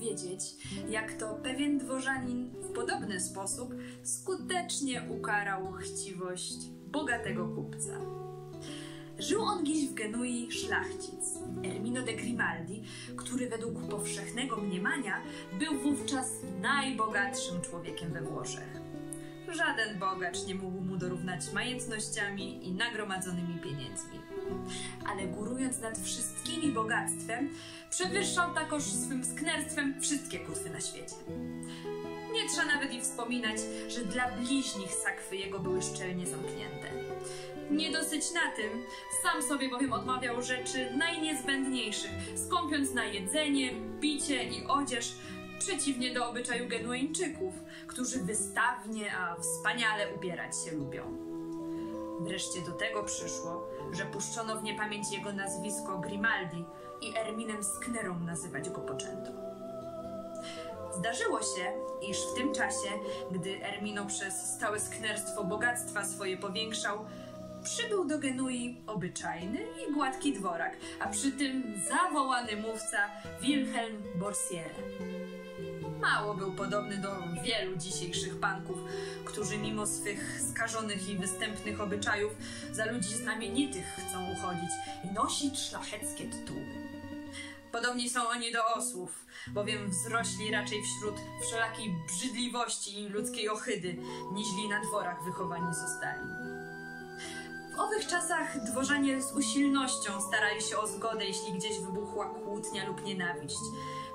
opowiedzieć, 0.00 0.40
jak 0.88 1.12
to 1.12 1.34
pewien 1.34 1.78
dworzanin 1.78 2.50
w 2.50 2.72
podobny 2.72 3.20
sposób 3.20 3.74
skutecznie 4.02 5.02
ukarał 5.08 5.72
chciwość 5.72 6.56
bogatego 6.86 7.48
kupca. 7.48 8.00
Żył 9.18 9.42
on 9.42 9.64
gdzieś 9.64 9.88
w 9.88 9.94
Genui 9.94 10.52
szlachcic, 10.52 11.38
Ermino 11.64 12.02
de 12.02 12.12
Grimaldi, 12.12 12.82
który 13.16 13.48
według 13.48 13.88
powszechnego 13.88 14.56
mniemania 14.56 15.22
był 15.58 15.78
wówczas 15.78 16.30
najbogatszym 16.60 17.60
człowiekiem 17.60 18.12
we 18.12 18.22
Włoszech. 18.22 18.80
Żaden 19.48 19.98
bogacz 19.98 20.46
nie 20.46 20.54
mógł 20.54 20.80
mu 20.80 20.96
dorównać 20.96 21.52
majątnościami 21.52 22.68
i 22.68 22.72
nagromadzonymi 22.72 23.58
pieniędzmi. 23.62 24.29
Ale 25.06 25.26
górując 25.26 25.80
nad 25.80 25.98
wszystkimi 25.98 26.72
bogactwem, 26.72 27.48
przewyższał 27.90 28.54
takoż 28.54 28.82
swym 28.82 29.24
sknerstwem 29.24 30.00
wszystkie 30.00 30.38
kutwy 30.38 30.70
na 30.70 30.80
świecie. 30.80 31.16
Nie 32.32 32.48
trzeba 32.48 32.64
nawet 32.64 32.92
i 32.92 33.00
wspominać, 33.00 33.56
że 33.88 34.04
dla 34.04 34.30
bliźnich 34.30 34.94
sakwy 34.94 35.36
jego 35.36 35.58
były 35.58 35.82
szczelnie 35.82 36.26
zamknięte. 36.26 36.90
Nie 37.70 37.92
dosyć 37.92 38.32
na 38.32 38.50
tym, 38.56 38.82
sam 39.22 39.42
sobie 39.42 39.70
bowiem 39.70 39.92
odmawiał 39.92 40.42
rzeczy 40.42 40.90
najniezbędniejszych, 40.96 42.10
skąpiąc 42.46 42.94
na 42.94 43.04
jedzenie, 43.04 43.70
picie 44.00 44.44
i 44.44 44.66
odzież, 44.66 45.12
przeciwnie 45.58 46.14
do 46.14 46.30
obyczaju 46.30 46.68
Genueńczyków, 46.68 47.54
którzy 47.86 48.18
wystawnie, 48.18 49.16
a 49.16 49.36
wspaniale 49.40 50.14
ubierać 50.14 50.64
się 50.64 50.76
lubią. 50.76 51.30
Wreszcie 52.20 52.60
do 52.60 52.72
tego 52.72 53.02
przyszło, 53.02 53.68
że 53.92 54.04
puszczono 54.04 54.56
w 54.56 54.62
niepamięć 54.62 55.12
jego 55.12 55.32
nazwisko 55.32 55.98
Grimaldi 55.98 56.64
i 57.00 57.18
Erminem 57.18 57.64
Sknerą 57.64 58.20
nazywać 58.20 58.70
go 58.70 58.80
poczęto. 58.80 59.30
Zdarzyło 60.98 61.40
się, 61.42 61.72
iż 62.08 62.18
w 62.18 62.34
tym 62.34 62.54
czasie, 62.54 62.88
gdy 63.30 63.64
Ermino 63.64 64.06
przez 64.06 64.54
stałe 64.54 64.80
sknerstwo 64.80 65.44
bogactwa 65.44 66.04
swoje 66.04 66.36
powiększał, 66.36 67.04
przybył 67.62 68.04
do 68.04 68.18
Genui 68.18 68.82
obyczajny 68.86 69.58
i 69.58 69.92
gładki 69.92 70.32
dworak, 70.32 70.76
a 71.00 71.08
przy 71.08 71.32
tym 71.32 71.74
zawołany 71.88 72.56
mówca 72.56 72.98
Wilhelm 73.40 74.02
Borsiere. 74.14 74.74
Mało 76.00 76.34
był 76.34 76.52
podobny 76.52 76.96
do 76.96 77.08
wielu 77.42 77.76
dzisiejszych 77.76 78.40
panków, 78.40 78.78
którzy 79.24 79.58
mimo 79.58 79.86
swych 79.86 80.40
skażonych 80.50 81.08
i 81.08 81.18
występnych 81.18 81.80
obyczajów 81.80 82.32
za 82.72 82.84
ludzi 82.84 83.14
znamienitych 83.14 83.84
chcą 83.86 84.32
uchodzić 84.32 84.70
i 85.04 85.14
nosić 85.14 85.58
szlacheckie 85.58 86.24
tytuły. 86.24 86.66
Podobni 87.72 88.10
są 88.10 88.28
oni 88.28 88.52
do 88.52 88.66
osłów, 88.66 89.26
bowiem 89.48 89.90
wzrośli 89.90 90.50
raczej 90.50 90.78
wśród 90.82 91.14
wszelakiej 91.46 91.94
brzydliwości 92.06 93.00
i 93.00 93.08
ludzkiej 93.08 93.48
ohydy, 93.48 93.96
niźli 94.32 94.68
na 94.68 94.80
dworach 94.80 95.24
wychowani 95.24 95.74
zostali. 95.74 96.59
W 97.76 97.80
owych 97.80 98.06
czasach 98.06 98.64
dworzanie 98.64 99.22
z 99.22 99.32
usilnością 99.32 100.20
starali 100.20 100.62
się 100.62 100.78
o 100.78 100.86
zgodę, 100.86 101.24
jeśli 101.24 101.52
gdzieś 101.52 101.80
wybuchła 101.80 102.26
kłótnia 102.26 102.86
lub 102.86 103.04
nienawiść. 103.04 103.56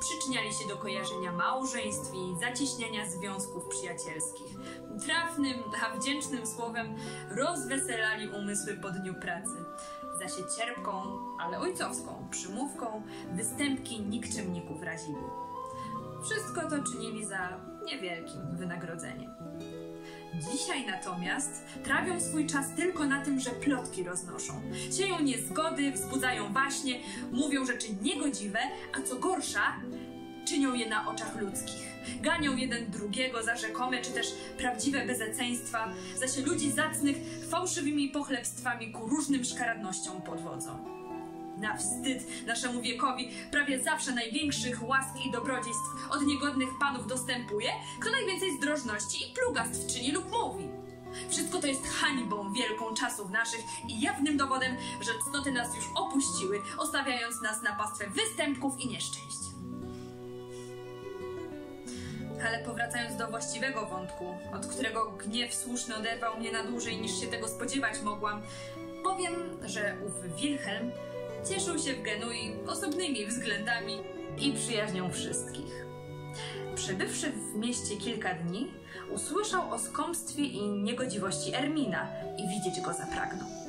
Przyczyniali 0.00 0.54
się 0.54 0.68
do 0.68 0.76
kojarzenia 0.76 1.32
małżeństw 1.32 2.14
i 2.14 2.40
zacieśniania 2.40 3.08
związków 3.08 3.68
przyjacielskich. 3.68 4.46
Trafnym, 5.06 5.56
a 5.84 5.98
wdzięcznym 5.98 6.46
słowem 6.46 6.94
rozweselali 7.30 8.28
umysły 8.28 8.74
po 8.74 8.90
dniu 8.90 9.14
pracy. 9.14 9.56
Za 10.18 10.28
się 10.28 10.42
cierpką, 10.56 11.02
ale 11.40 11.58
ojcowską 11.58 12.28
przymówką 12.30 13.02
występki 13.32 14.00
nikczemników 14.00 14.82
razili. 14.82 15.24
Wszystko 16.24 16.60
to 16.70 16.92
czynili 16.92 17.24
za 17.24 17.60
niewielkim 17.84 18.56
wynagrodzeniem. 18.56 19.30
Dzisiaj 20.34 20.86
natomiast 20.86 21.64
trawią 21.84 22.20
swój 22.20 22.46
czas 22.46 22.66
tylko 22.76 23.06
na 23.06 23.24
tym, 23.24 23.40
że 23.40 23.50
plotki 23.50 24.04
roznoszą. 24.04 24.60
Sieją 24.98 25.20
niezgody, 25.20 25.92
wzbudzają 25.92 26.52
waśnie, 26.52 27.00
mówią 27.32 27.66
rzeczy 27.66 27.86
niegodziwe, 28.02 28.58
a 28.98 29.02
co 29.02 29.16
gorsza, 29.16 29.76
czynią 30.48 30.74
je 30.74 30.88
na 30.88 31.08
oczach 31.08 31.40
ludzkich. 31.40 31.88
Ganią 32.20 32.56
jeden 32.56 32.90
drugiego 32.90 33.42
za 33.42 33.56
rzekome 33.56 34.02
czy 34.02 34.10
też 34.10 34.26
prawdziwe 34.58 35.06
bezeceństwa, 35.06 35.92
zaś 36.16 36.36
ludzi 36.46 36.70
zacnych 36.70 37.16
fałszywymi 37.50 38.08
pochlebstwami 38.08 38.92
ku 38.92 39.06
różnym 39.06 39.44
szkaradnościom 39.44 40.22
podwodzą. 40.22 40.97
Na 41.60 41.76
wstyd 41.76 42.46
naszemu 42.46 42.82
wiekowi 42.82 43.30
prawie 43.50 43.82
zawsze 43.82 44.12
największych 44.12 44.88
łask 44.88 45.16
i 45.26 45.30
dobrodziejstw 45.30 46.10
od 46.10 46.22
niegodnych 46.22 46.68
panów 46.80 47.06
dostępuje, 47.06 47.70
kto 48.00 48.10
najwięcej 48.10 48.56
zdrożności 48.56 49.18
i 49.22 49.34
plugastw 49.34 49.94
czyni 49.94 50.12
lub 50.12 50.30
mówi. 50.30 50.68
Wszystko 51.30 51.60
to 51.60 51.66
jest 51.66 51.86
hańbą 51.86 52.52
wielką 52.52 52.94
czasów 52.94 53.30
naszych 53.30 53.60
i 53.88 54.00
jawnym 54.00 54.36
dowodem, 54.36 54.76
że 55.00 55.10
cnoty 55.30 55.52
nas 55.52 55.76
już 55.76 55.84
opuściły, 55.94 56.60
ostawiając 56.78 57.42
nas 57.42 57.62
na 57.62 57.76
pastwę 57.76 58.06
występków 58.10 58.80
i 58.80 58.88
nieszczęść. 58.88 59.38
Ale 62.46 62.64
powracając 62.64 63.16
do 63.16 63.28
właściwego 63.28 63.86
wątku, 63.86 64.24
od 64.54 64.66
którego 64.66 65.10
gniew 65.10 65.54
słuszny 65.54 65.96
oderwał 65.96 66.40
mnie 66.40 66.52
na 66.52 66.64
dłużej 66.64 67.00
niż 67.00 67.20
się 67.20 67.26
tego 67.26 67.48
spodziewać 67.48 68.02
mogłam, 68.02 68.42
powiem, 69.04 69.34
że 69.66 69.96
ów 70.06 70.36
Wilhelm 70.36 70.90
cieszył 71.44 71.78
się 71.78 71.94
w 71.94 72.02
Genui 72.02 72.56
osobnymi 72.66 73.26
względami 73.26 73.98
i 74.38 74.52
przyjaźnią 74.52 75.10
wszystkich. 75.10 75.86
Przebywszy 76.74 77.30
w 77.30 77.54
mieście 77.54 77.96
kilka 77.96 78.34
dni, 78.34 78.70
usłyszał 79.14 79.70
o 79.70 79.78
skąpstwie 79.78 80.42
i 80.42 80.68
niegodziwości 80.68 81.54
Ermina 81.54 82.08
i 82.38 82.48
widzieć 82.48 82.84
go 82.84 82.92
zapragnął. 82.92 83.67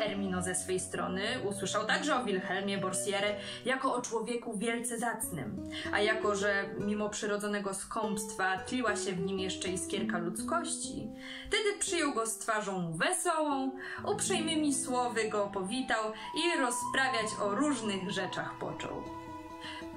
Ermino 0.00 0.42
ze 0.42 0.54
swej 0.54 0.80
strony 0.80 1.22
usłyszał 1.48 1.86
także 1.86 2.16
o 2.16 2.24
Wilhelmie 2.24 2.78
Borsiere 2.78 3.36
jako 3.64 3.94
o 3.94 4.02
człowieku 4.02 4.58
wielce 4.58 4.98
zacnym, 4.98 5.70
a 5.92 6.00
jako, 6.00 6.36
że 6.36 6.64
mimo 6.78 7.10
przyrodzonego 7.10 7.74
skąpstwa 7.74 8.58
tliła 8.58 8.96
się 8.96 9.12
w 9.12 9.20
nim 9.20 9.38
jeszcze 9.38 9.68
iskierka 9.68 10.18
ludzkości, 10.18 11.08
wtedy 11.48 11.78
przyjął 11.78 12.14
go 12.14 12.26
z 12.26 12.38
twarzą 12.38 12.92
wesołą, 12.92 13.70
uprzejmymi 14.12 14.74
słowy 14.74 15.28
go 15.28 15.50
powitał 15.54 16.12
i 16.34 16.60
rozprawiać 16.60 17.26
o 17.42 17.54
różnych 17.54 18.10
rzeczach 18.10 18.58
począł. 18.58 19.02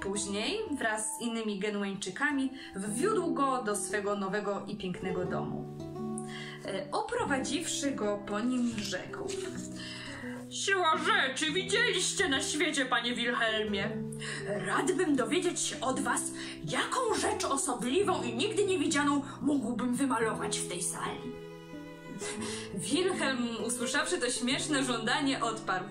Później, 0.00 0.58
wraz 0.78 1.16
z 1.16 1.20
innymi 1.20 1.58
Genueńczykami, 1.58 2.50
wwiódł 2.76 3.34
go 3.34 3.62
do 3.62 3.76
swego 3.76 4.16
nowego 4.16 4.62
i 4.66 4.76
pięknego 4.76 5.24
domu. 5.24 5.89
E, 6.66 6.90
Oprowadziwszy 6.92 7.90
go 7.90 8.18
po 8.26 8.40
nim, 8.40 8.72
rzekł: 8.78 9.28
Siła 10.50 10.98
rzeczy 10.98 11.52
widzieliście 11.52 12.28
na 12.28 12.42
świecie, 12.42 12.86
panie 12.86 13.14
Wilhelmie. 13.14 13.90
Radbym 14.46 15.16
dowiedzieć 15.16 15.60
się 15.60 15.80
od 15.80 16.00
was, 16.00 16.22
jaką 16.64 17.14
rzecz 17.20 17.44
osobliwą 17.44 18.22
i 18.22 18.34
nigdy 18.34 18.64
nie 18.64 18.78
widzianą 18.78 19.22
mógłbym 19.40 19.94
wymalować 19.94 20.58
w 20.58 20.68
tej 20.68 20.82
sali. 20.82 21.20
Wilhelm, 22.74 23.48
usłyszawszy 23.66 24.18
to 24.18 24.30
śmieszne 24.30 24.84
żądanie, 24.84 25.44
odparł: 25.44 25.84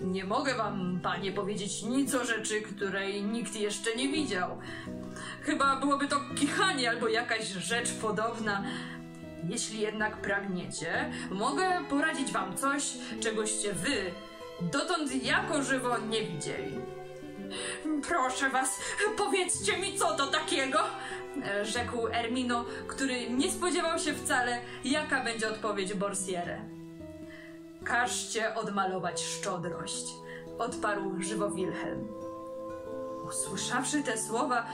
Nie 0.00 0.24
mogę 0.24 0.54
wam, 0.54 1.00
panie, 1.02 1.32
powiedzieć 1.32 1.82
nic 1.82 2.14
o 2.14 2.24
rzeczy, 2.24 2.60
której 2.62 3.22
nikt 3.22 3.56
jeszcze 3.56 3.96
nie 3.96 4.08
widział. 4.08 4.58
Chyba 5.42 5.80
byłoby 5.80 6.08
to 6.08 6.16
kichanie 6.36 6.90
albo 6.90 7.08
jakaś 7.08 7.48
rzecz 7.48 7.92
podobna. 7.92 8.64
Jeśli 9.44 9.80
jednak 9.80 10.16
pragniecie, 10.16 11.10
mogę 11.30 11.84
poradzić 11.90 12.32
wam 12.32 12.56
coś, 12.56 12.92
czegoście 13.20 13.72
wy 13.72 14.10
dotąd 14.60 15.24
jako 15.24 15.62
żywo 15.62 15.98
nie 15.98 16.22
widzieli. 16.22 16.80
Proszę 18.08 18.50
was, 18.50 18.80
powiedzcie 19.16 19.78
mi, 19.78 19.98
co 19.98 20.16
to 20.16 20.26
takiego? 20.26 20.78
Rzekł 21.62 22.08
Ermino, 22.08 22.64
który 22.88 23.30
nie 23.30 23.52
spodziewał 23.52 23.98
się 23.98 24.14
wcale, 24.14 24.58
jaka 24.84 25.24
będzie 25.24 25.48
odpowiedź 25.48 25.94
Borsiere. 25.94 26.60
Każcie 27.84 28.54
odmalować 28.54 29.22
szczodrość, 29.22 30.04
odparł 30.58 31.22
żywo 31.22 31.50
Wilhelm. 31.50 32.08
Usłyszawszy 33.28 34.02
te 34.02 34.18
słowa, 34.18 34.66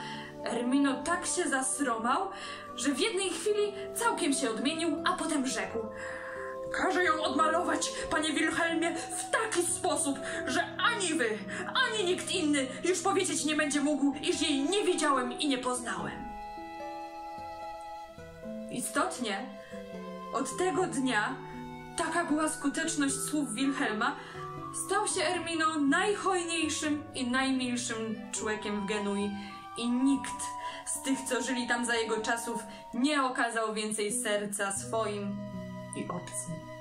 Ermino 0.45 1.03
tak 1.03 1.25
się 1.25 1.49
zasromał, 1.49 2.29
że 2.75 2.91
w 2.91 2.99
jednej 2.99 3.29
chwili 3.29 3.73
całkiem 3.95 4.33
się 4.33 4.49
odmienił, 4.49 5.03
a 5.05 5.13
potem 5.13 5.47
rzekł. 5.47 5.79
Każę 6.73 7.03
ją 7.03 7.23
odmalować, 7.23 7.91
panie 8.09 8.33
Wilhelmie, 8.33 8.95
w 8.95 9.29
taki 9.31 9.63
sposób, 9.63 10.19
że 10.47 10.63
ani 10.77 11.13
wy, 11.13 11.37
ani 11.73 12.05
nikt 12.05 12.31
inny 12.31 12.67
już 12.83 13.01
powiedzieć 13.01 13.45
nie 13.45 13.55
będzie 13.55 13.81
mógł, 13.81 14.13
iż 14.21 14.41
jej 14.41 14.63
nie 14.63 14.83
widziałem 14.83 15.39
i 15.39 15.47
nie 15.47 15.57
poznałem. 15.57 16.25
Istotnie, 18.71 19.45
od 20.33 20.57
tego 20.57 20.87
dnia 20.87 21.35
taka 21.97 22.25
była 22.25 22.49
skuteczność 22.49 23.15
słów 23.15 23.53
Wilhelma, 23.53 24.15
Stał 24.75 25.07
się 25.07 25.23
Ermino 25.23 25.79
najhojniejszym 25.79 27.03
i 27.15 27.27
najmilszym 27.27 28.15
człowiekiem 28.31 28.81
w 28.81 28.85
Genui 28.85 29.31
i 29.77 29.89
nikt 29.89 30.43
z 30.85 31.01
tych, 31.01 31.21
co 31.21 31.41
żyli 31.41 31.67
tam 31.67 31.85
za 31.85 31.95
jego 31.95 32.21
czasów, 32.21 32.63
nie 32.93 33.23
okazał 33.23 33.73
więcej 33.73 34.11
serca 34.13 34.71
swoim 34.71 35.37
i 35.95 36.07
obcym. 36.07 36.74